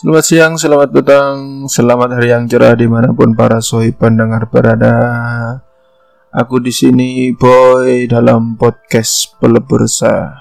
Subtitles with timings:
[0.00, 1.36] Selamat siang, selamat petang,
[1.68, 4.96] selamat hari yang cerah di mana pun para sohi pendengar berada.
[6.32, 10.40] Aku di sini boy dalam podcast pelebursa.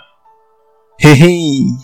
[0.95, 1.75] Hehe,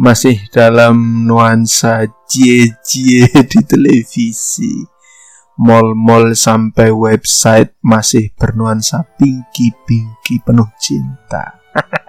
[0.00, 4.72] masih dalam nuansa cie-cie di televisi.
[5.60, 11.60] Mall-mall sampai website masih bernuansa pinky-pinky penuh cinta.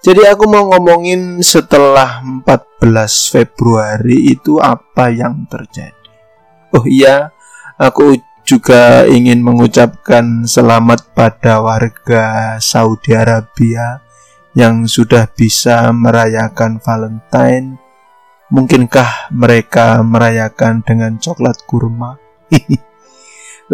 [0.00, 5.92] Jadi aku mau ngomongin setelah 14 Februari itu apa yang terjadi.
[6.72, 7.36] Oh iya,
[7.76, 8.16] aku
[8.48, 14.00] juga ingin mengucapkan selamat pada warga Saudi Arabia
[14.56, 17.76] yang sudah bisa merayakan Valentine.
[18.48, 22.16] Mungkinkah mereka merayakan dengan coklat kurma?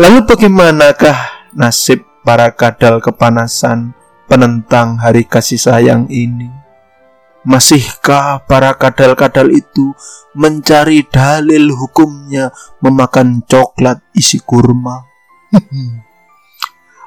[0.00, 3.95] Lalu bagaimanakah nasib para kadal kepanasan
[4.26, 6.50] penentang hari kasih sayang ini?
[7.46, 9.94] Masihkah para kadal-kadal itu
[10.34, 12.50] mencari dalil hukumnya
[12.83, 15.06] memakan coklat isi kurma?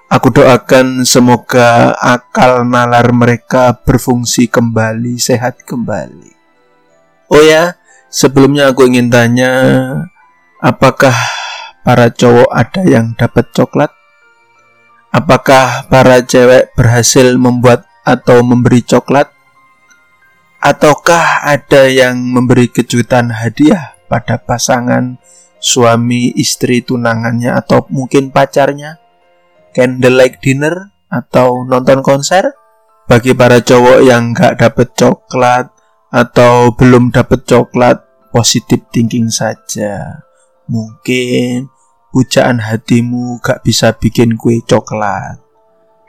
[0.09, 6.33] Aku doakan semoga akal nalar mereka berfungsi kembali, sehat kembali.
[7.29, 7.77] Oh ya,
[8.09, 9.53] sebelumnya aku ingin tanya,
[10.57, 11.13] apakah
[11.85, 13.93] para cowok ada yang dapat coklat?
[15.09, 19.33] Apakah para cewek berhasil membuat atau memberi coklat?
[20.61, 25.17] Ataukah ada yang memberi kejutan hadiah pada pasangan
[25.57, 29.01] suami istri tunangannya atau mungkin pacarnya?
[29.73, 32.53] Candlelight dinner atau nonton konser?
[33.09, 35.73] Bagi para cowok yang gak dapet coklat
[36.13, 40.21] atau belum dapet coklat, positif thinking saja.
[40.69, 41.78] Mungkin
[42.09, 45.41] pujaan hatimu gak bisa bikin kue coklat.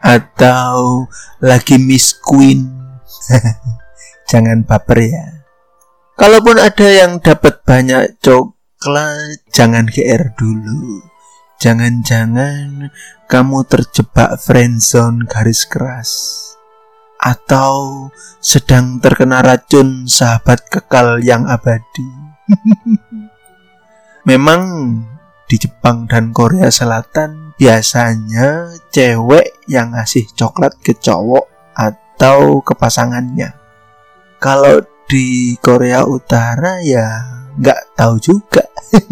[0.00, 1.06] Atau
[1.44, 2.66] lagi Miss Queen.
[4.30, 5.26] Jangan baper ya.
[6.20, 11.00] Kalaupun ada yang dapat banyak coklat jangan GR dulu.
[11.56, 12.92] Jangan-jangan
[13.24, 16.10] kamu terjebak friendzone garis keras.
[17.16, 18.08] Atau
[18.44, 22.08] sedang terkena racun sahabat kekal yang abadi.
[24.28, 24.60] Memang
[25.50, 33.58] di Jepang dan Korea Selatan biasanya cewek yang ngasih coklat ke cowok atau ke pasangannya.
[34.38, 34.78] Kalau
[35.10, 37.18] di Korea Utara ya
[37.58, 38.62] nggak tahu juga.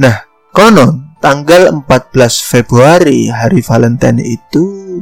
[0.00, 0.24] nah,
[0.56, 4.98] konon tanggal 14 Februari hari Valentine itu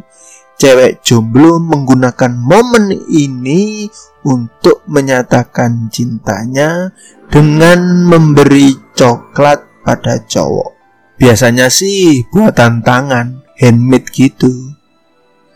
[0.59, 3.87] cewek jomblo menggunakan momen ini
[4.27, 6.91] untuk menyatakan cintanya
[7.31, 10.77] dengan memberi coklat pada cowok.
[11.17, 14.77] Biasanya sih buatan tangan, handmade gitu.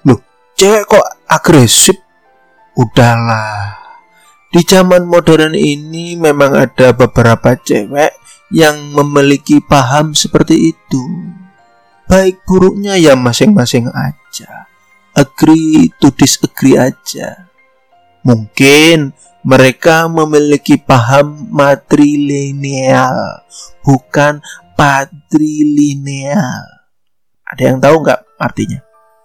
[0.08, 0.24] Loh,
[0.56, 2.00] cewek kok agresif?
[2.72, 3.76] Udahlah.
[4.48, 8.16] Di zaman modern ini memang ada beberapa cewek
[8.48, 11.04] yang memiliki paham seperti itu.
[12.08, 14.68] Baik buruknya ya masing-masing aja.
[15.12, 17.52] Agree to disagree aja.
[18.24, 23.42] Mungkin mereka memiliki paham matrilineal,
[23.82, 24.38] bukan
[24.78, 26.62] patrilineal.
[27.42, 28.78] Ada yang tahu nggak artinya?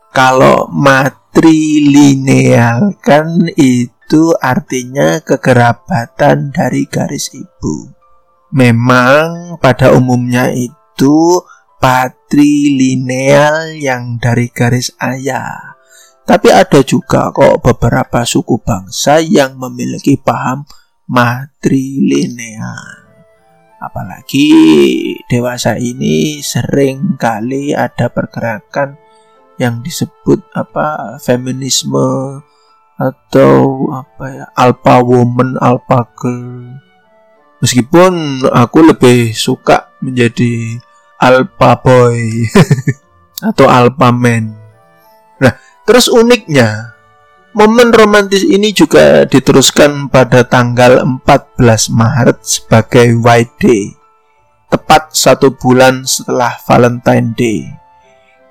[0.10, 7.94] Kalau matrilineal kan itu artinya kekerabatan dari garis ibu.
[8.58, 11.46] Memang pada umumnya itu
[11.78, 15.77] patrilineal yang dari garis ayah
[16.28, 20.68] tapi ada juga kok beberapa suku bangsa yang memiliki paham
[21.08, 23.08] matrilineal.
[23.80, 24.52] Apalagi
[25.32, 29.00] dewasa ini sering kali ada pergerakan
[29.56, 32.44] yang disebut apa feminisme
[33.00, 36.76] atau apa ya alpha woman, alpha girl.
[37.64, 40.76] Meskipun aku lebih suka menjadi
[41.24, 42.52] alpha boy
[43.48, 44.57] atau alpha man.
[45.88, 47.00] Terus uniknya,
[47.56, 53.96] momen romantis ini juga diteruskan pada tanggal 14 Maret sebagai White Day,
[54.68, 57.64] tepat satu bulan setelah Valentine Day,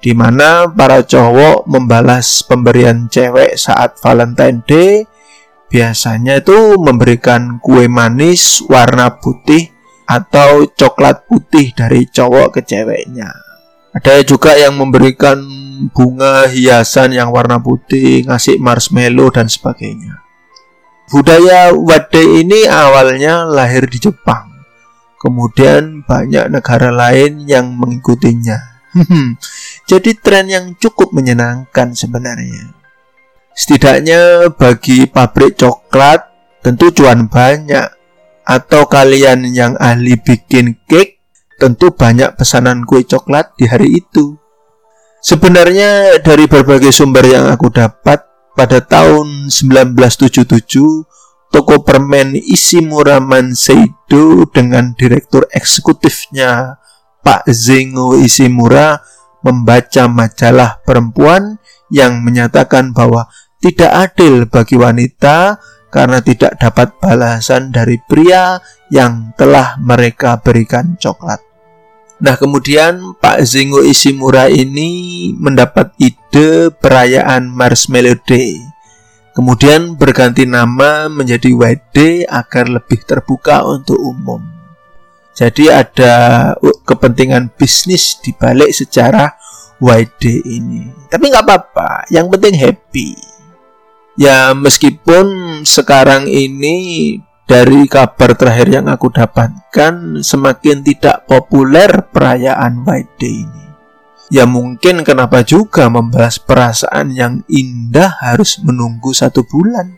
[0.00, 5.04] di mana para cowok membalas pemberian cewek saat Valentine Day
[5.68, 9.76] biasanya itu memberikan kue manis warna putih
[10.08, 13.45] atau coklat putih dari cowok ke ceweknya.
[13.96, 15.40] Ada juga yang memberikan
[15.96, 20.20] bunga hiasan yang warna putih, ngasih marshmallow dan sebagainya.
[21.08, 24.52] Budaya wade ini awalnya lahir di Jepang.
[25.16, 28.76] Kemudian banyak negara lain yang mengikutinya.
[29.88, 32.76] Jadi tren yang cukup menyenangkan sebenarnya.
[33.56, 36.20] Setidaknya bagi pabrik coklat
[36.60, 37.88] tentu cuan banyak
[38.44, 41.15] atau kalian yang ahli bikin cake
[41.56, 44.36] tentu banyak pesanan kue coklat di hari itu.
[45.24, 48.22] Sebenarnya dari berbagai sumber yang aku dapat
[48.54, 50.54] pada tahun 1977
[51.50, 56.78] toko permen Ishimura Manseido dengan direktur eksekutifnya
[57.26, 59.02] Pak Zengo Ishimura
[59.42, 61.58] membaca majalah perempuan
[61.90, 63.26] yang menyatakan bahwa
[63.62, 65.58] tidak adil bagi wanita
[65.96, 68.60] karena tidak dapat balasan dari pria
[68.93, 71.40] yang telah mereka berikan coklat.
[72.20, 78.60] Nah kemudian Pak Zengo Ishimura ini mendapat ide perayaan Marshmallow Day.
[79.32, 84.44] Kemudian berganti nama menjadi White Day agar lebih terbuka untuk umum.
[85.32, 86.52] Jadi ada
[86.84, 89.32] kepentingan bisnis di balik sejarah
[89.81, 90.92] White Day ini.
[91.08, 93.35] Tapi nggak apa-apa, yang penting happy.
[94.16, 96.76] Ya meskipun sekarang ini
[97.46, 103.64] dari kabar terakhir yang aku dapatkan semakin tidak populer perayaan White Day ini.
[104.26, 109.94] Ya mungkin kenapa juga membahas perasaan yang indah harus menunggu satu bulan.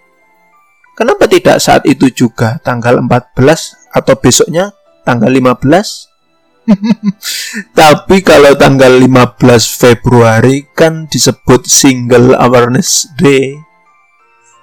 [0.92, 4.74] Kenapa tidak saat itu juga tanggal 14 atau besoknya
[5.06, 6.08] tanggal 15?
[7.80, 9.40] Tapi kalau tanggal 15
[9.80, 13.67] Februari kan disebut Single Awareness Day.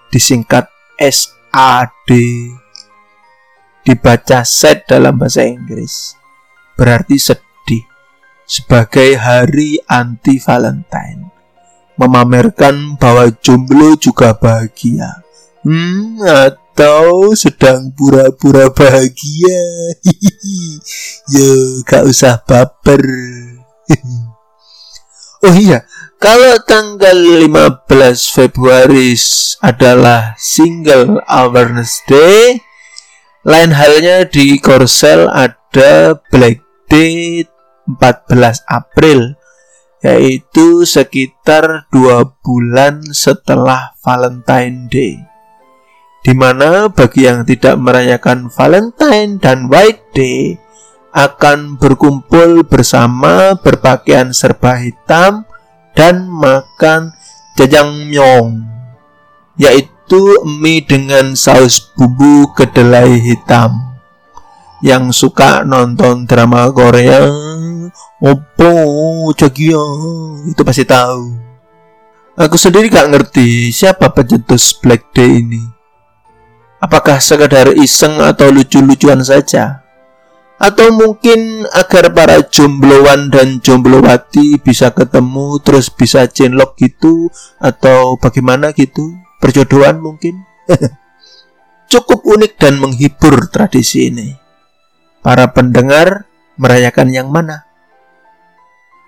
[0.10, 0.69] Disingkat
[1.00, 2.10] SAD.
[3.86, 6.18] Dibaca set dalam bahasa Inggris.
[6.74, 7.86] Berarti sedih.
[8.46, 11.34] Sebagai hari anti Valentine.
[11.98, 15.25] Memamerkan bahwa jomblo juga bahagia.
[15.66, 19.62] Hmm, atau sedang pura-pura bahagia.
[21.34, 23.02] Yo, gak usah baper.
[25.45, 25.86] oh iya,
[26.18, 27.86] kalau tanggal 15
[28.33, 29.13] Februari
[29.62, 32.57] adalah Single Awareness Day,
[33.45, 37.45] lain halnya di Korsel ada Black Day
[37.86, 39.38] 14 April,
[40.01, 45.21] yaitu sekitar dua bulan setelah Valentine Day
[46.25, 50.57] di mana bagi yang tidak merayakan Valentine dan White Day
[51.16, 55.48] akan berkumpul bersama berpakaian serba hitam
[55.96, 57.16] dan makan
[57.56, 58.68] jajangmyeon
[59.56, 63.96] yaitu mie dengan saus bumbu kedelai hitam.
[64.84, 67.32] Yang suka nonton drama Korea
[68.20, 68.74] opo
[69.40, 69.84] jagya
[70.52, 71.32] itu pasti tahu.
[72.36, 75.64] Aku sendiri gak ngerti siapa pencetus Black Day ini.
[76.84, 79.85] Apakah sekadar iseng atau lucu-lucuan saja?
[80.66, 87.30] Atau mungkin agar para jombloan dan jomblowati bisa ketemu terus bisa chenlok gitu
[87.62, 89.14] atau bagaimana gitu?
[89.38, 90.42] Perjodohan mungkin?
[91.94, 94.34] Cukup unik dan menghibur tradisi ini.
[95.22, 96.26] Para pendengar
[96.58, 97.70] merayakan yang mana?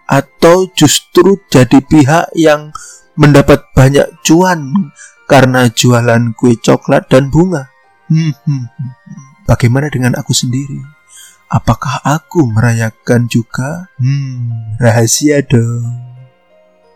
[0.06, 2.70] Atau justru jadi pihak yang
[3.18, 4.94] mendapat banyak cuan
[5.26, 7.74] karena jualan kue coklat dan bunga.
[8.14, 8.94] Hmm, hmm, hmm,
[9.50, 10.97] Bagaimana dengan aku sendiri?
[11.48, 13.88] Apakah aku merayakan juga?
[13.96, 16.04] Hmm, rahasia dong.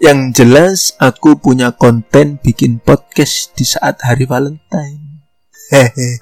[0.03, 5.23] Yang jelas aku punya konten bikin podcast di saat hari Valentine.
[5.71, 6.19] Hehe.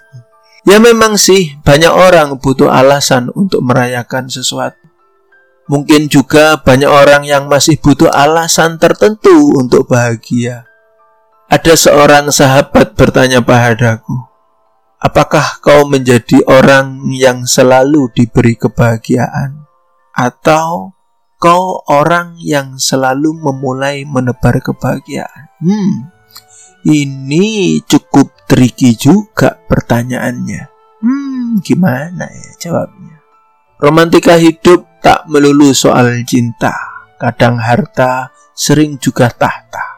[0.61, 4.77] Ya memang sih banyak orang butuh alasan untuk merayakan sesuatu.
[5.65, 10.69] Mungkin juga banyak orang yang masih butuh alasan tertentu untuk bahagia.
[11.49, 14.28] Ada seorang sahabat bertanya padaku,
[14.99, 19.63] "Apakah kau menjadi orang yang selalu diberi kebahagiaan,
[20.11, 20.95] atau
[21.39, 26.11] kau orang yang selalu memulai menebar kebahagiaan?" Hmm,
[26.83, 30.63] ini cukup tricky juga pertanyaannya.
[30.99, 33.23] Hmm, gimana ya jawabnya?
[33.79, 36.75] Romantika hidup tak melulu soal cinta,
[37.15, 39.89] kadang harta, sering juga tahta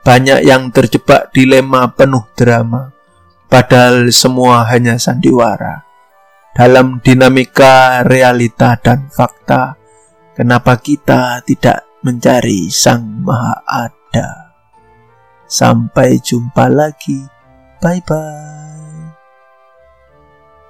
[0.00, 2.92] banyak yang terjebak dilema penuh drama,
[3.50, 5.82] padahal semua hanya sandiwara.
[6.54, 9.74] Dalam dinamika realita dan fakta,
[10.38, 14.30] kenapa kita tidak mencari Sang Maha Ada?
[15.50, 17.26] Sampai jumpa lagi.
[17.82, 18.59] Bye bye.